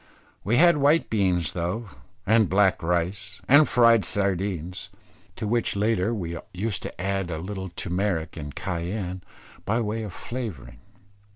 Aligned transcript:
We 0.43 0.57
had 0.57 0.77
white 0.77 1.11
beans 1.11 1.51
though, 1.51 1.89
and 2.25 2.49
black 2.49 2.81
rice 2.81 3.39
and 3.47 3.69
fried 3.69 4.03
sardines, 4.03 4.89
to 5.35 5.45
which 5.47 5.75
latter 5.75 6.11
we 6.11 6.39
used 6.55 6.81
to 6.81 6.99
add 6.99 7.29
a 7.29 7.37
little 7.37 7.69
turmeric 7.69 8.35
and 8.35 8.55
cayenne 8.55 9.21
by 9.63 9.79
way 9.79 10.01
of 10.01 10.11
flavouring. 10.11 10.79